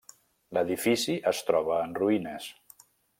[0.57, 2.49] L'edifici es troba en ruïnes.